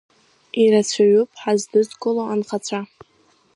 Ирацәаҩуп 0.61 1.31
ҳаздызкыло 1.41 2.23
анхацәа. 2.33 2.81